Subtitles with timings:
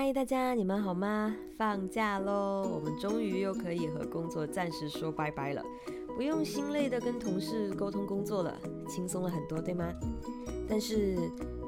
[0.00, 1.34] 嗨，大家，你们好吗？
[1.56, 5.64] 放假喽，我们终于又可以和工作暂时说拜拜了，
[6.14, 8.56] 不用心累的跟同事沟通工作了，
[8.88, 9.92] 轻松了很多，对吗？
[10.68, 11.18] 但是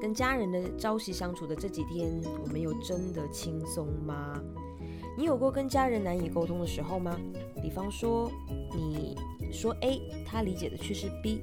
[0.01, 4.41] 跟家人的朝夕相处的这几天，我们有真的轻松吗？
[5.19, 7.19] 你有过跟家人难以沟通的时候吗？
[7.61, 8.31] 比方说，
[8.73, 9.17] 你
[9.53, 11.41] 说 A，他理解的却是 B。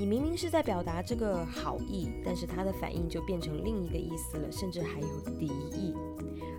[0.00, 5.06] 你明明是在表达这个好意，但是他的反应就变成另一个意思了，甚至还有
[5.38, 5.94] 敌意。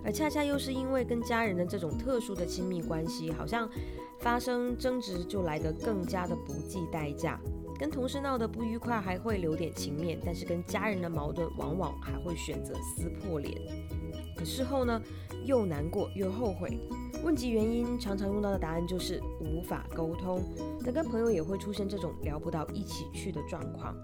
[0.04, 3.68] 而恰恰又是因为跟家人的这种特殊的亲密关系，好像
[4.20, 7.40] 发生争执就来得更加的不计代价。
[7.80, 13.60] 跟同事闹得不愉快还会留点情面，但是跟家人的矛盾往往还会选择撕破脸。
[14.36, 15.00] 可事后呢，
[15.44, 16.78] 又难过又后悔。
[17.24, 20.42] 问及原因，常常用到的答案就是无法沟通。
[20.80, 23.94] 那跟朋友也会出现这种聊不到一起去的状况，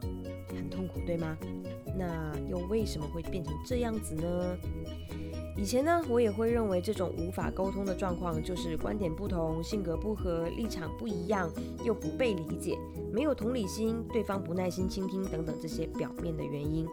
[0.48, 1.36] 很痛苦，对吗？
[1.96, 4.56] 那又为什么会变成这样子呢？
[5.56, 11.50] 以前呢，我也会认为这种无法沟通的状况，就是观点不同、性格不合、立场不一样，
[11.82, 12.78] 又不被理解，
[13.12, 16.87] 没有同理心，对方不耐心倾听等等这些表面的原因。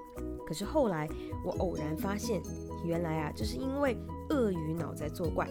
[0.48, 1.08] 可是后来，
[1.44, 2.42] 我偶然发现，
[2.86, 3.98] 原来啊，这是因为
[4.30, 5.48] 鳄鱼脑在作怪。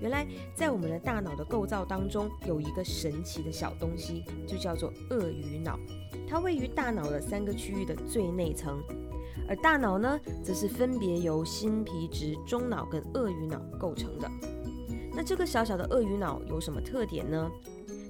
[0.00, 5.78] 原来在我们的大脑的构造当中，有一个神奇的小东西，就叫做鳄鱼脑。
[6.28, 8.82] 它位于大脑的三个区域的最内层，
[9.48, 14.30] 而大脑呢，则是分别由新皮质、中脑跟鳄鱼脑构成的。
[15.14, 17.50] 那这个小小的鳄鱼脑有什么特点呢？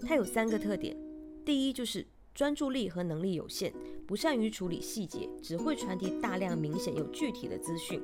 [0.07, 0.97] 它有三个特点，
[1.45, 2.07] 第一就是。
[2.33, 3.75] 专注力和能力有限，
[4.11, 8.03] 不善于处理细节，只会传递大量明显又具体的资讯。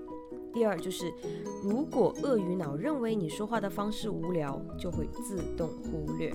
[0.55, 1.12] 第二就是，
[1.65, 6.33] 如果鳄鱼脑认为你说话的方式无聊，就会自动忽略。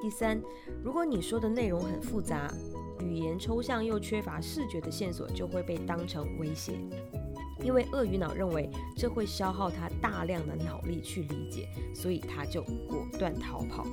[0.00, 0.40] 第三，
[0.82, 2.50] 如果你说的内容很复杂，
[2.98, 6.72] 语言抽象又缺乏视觉的线索，就会被当成威胁，
[7.62, 13.86] 因为鳄鱼脑认为这会消耗它大量的脑力去理解，所以它就果断逃跑。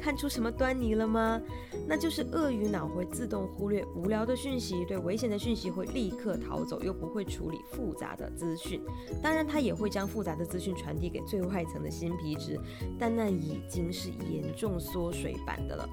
[0.00, 1.40] 看出什么端倪了吗？
[1.86, 8.80] 那就是鳄鱼脑会自动忽略无聊的讯息，对危险的讯息会立刻逃走，又不会处理复杂的资讯。
[9.22, 12.58] 当然，它也会将复杂的资讯传递给最外层的新皮质，
[12.98, 15.88] 但那已经是严重缩水版的了。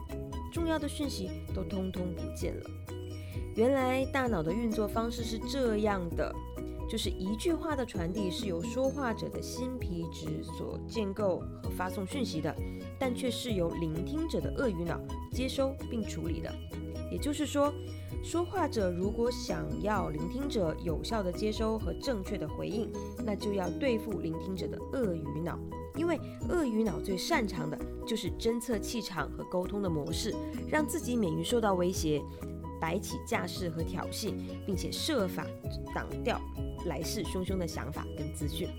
[0.53, 2.69] 重要的讯息都通通不见了。
[3.56, 6.34] 原来大脑的运作方式是这样的。
[6.90, 12.56] 就是一句话的传递是由说话者的新皮质所建构和发送讯息的，
[12.98, 15.00] 但却是由聆听者的鳄鱼脑
[15.31, 16.53] 接收并处理的。
[17.12, 17.74] 也就是说，
[18.24, 22.90] 说话者如果想要聆听者有效的接收和正确的回应，
[23.25, 25.58] 那就要对付聆听者的鳄鱼脑，
[25.96, 26.19] 因为
[26.50, 30.34] 鳄鱼脑最擅长的就是侦测气场和沟通的模式，
[30.69, 32.22] 让自己免于受到威胁，
[32.80, 34.34] 摆起架势和挑衅，
[34.66, 35.46] 并且设法
[35.96, 36.42] 挡掉。
[36.85, 38.69] 来势汹汹的想法跟资讯，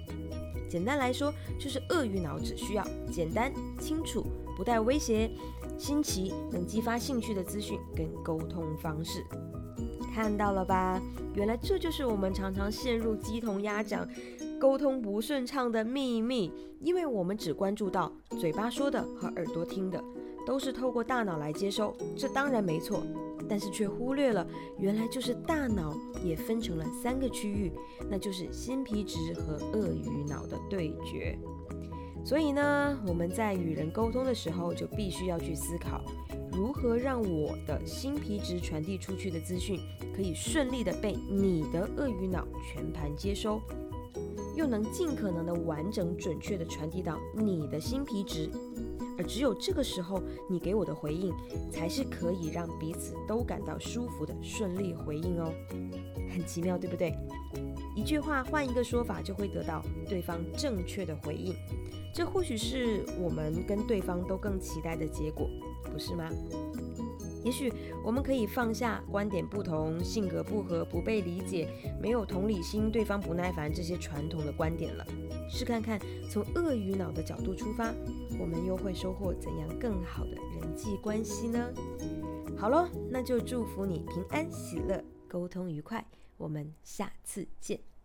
[0.69, 4.27] 简单来说就是鳄鱼脑只需要简单、清楚、
[4.57, 5.31] 不带威胁、
[5.77, 9.25] 新奇、能激发兴趣的资讯跟沟通方式。
[10.15, 11.01] 看到了吧？
[11.35, 14.09] 原来这就是我们常常陷入鸡同鸭讲、
[14.59, 18.11] 沟通不顺畅的秘密，因为我们只关注到
[18.41, 20.03] 嘴巴说的和耳朵听的。
[20.49, 23.03] 都是透过大脑来接收，这当然没错，
[23.47, 24.47] 但是却忽略了，
[24.79, 25.95] 原来就是大脑
[26.25, 27.71] 也分成了三个区域，
[28.09, 31.39] 那就是新皮质和鳄鱼脑的对决。
[32.25, 36.03] 所以呢，我们在与人沟通的时候，就必须要去思考，
[36.51, 39.79] 如何让我的新皮质传递出去的资讯，
[40.17, 43.61] 可以顺利的被你的鳄鱼脑全盘接收，
[44.55, 48.51] 又能尽可能的完整准确的传递到你的新皮质。
[49.17, 51.35] 而只有这个时候，你给我的回应
[51.73, 55.53] 才是可以让彼此都感到舒服的顺利回应哦，
[56.31, 57.13] 很奇妙，对不对？
[57.97, 61.53] 一句话换一个说法，就会得到对方正确的回应，
[62.13, 65.49] 这或许是我们跟对方都更期待的结果，
[65.93, 66.29] 不是吗？
[67.45, 67.73] 也许
[68.05, 71.69] 我们可以放下观点不同、性格不合、不被理解、
[72.03, 75.07] 没有同理心、对方不耐烦这些传统的观点了，
[75.49, 77.95] 试看看从鳄鱼脑的角度出发。
[78.39, 81.73] 我们又会收获怎样更好的人际关系呢？
[82.57, 86.05] 好喽，那就祝福你平安喜乐，沟通愉快。
[86.37, 87.98] 我们下次见。